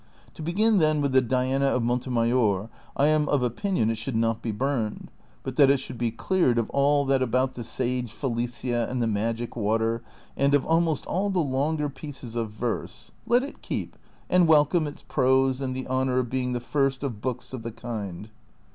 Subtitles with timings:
[0.33, 2.69] To begin, then, with the' Diana' of Montemayor.
[2.97, 5.11] I am of opinion it should not be burned,
[5.43, 9.05] but that it should be cleared of all that about the sage Felicia and the
[9.05, 10.01] magic water,
[10.35, 13.95] and of almost all the longer pieces of verse; let it keep,
[14.27, 17.71] and welcome, its prose and the honor of being the first of books of the
[17.71, 18.31] kind."